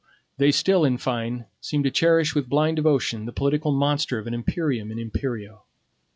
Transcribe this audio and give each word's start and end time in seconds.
They 0.39 0.49
still, 0.51 0.83
in 0.83 0.97
fine, 0.97 1.45
seem 1.59 1.83
to 1.83 1.91
cherish 1.91 2.33
with 2.33 2.49
blind 2.49 2.77
devotion 2.77 3.27
the 3.27 3.31
political 3.31 3.71
monster 3.71 4.17
of 4.17 4.25
an 4.25 4.33
imperium 4.33 4.91
in 4.91 4.97
imperio. 4.97 5.61